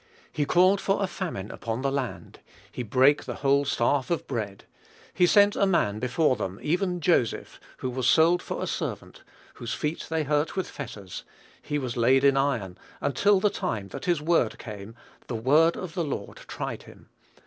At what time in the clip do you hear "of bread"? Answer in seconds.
4.09-4.63